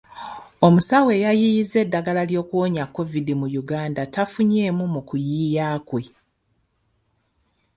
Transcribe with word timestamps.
Omusawo 0.67 1.07
eyayiyizza 1.17 1.77
eddagala 1.85 2.19
eriwonya 2.25 2.83
COVID 2.95 3.27
mu 3.39 3.47
Uganda 3.61 4.01
tafunye 4.13 4.63
mu 4.93 5.01
kuyiiya 5.07 5.67
kwe. 5.87 6.03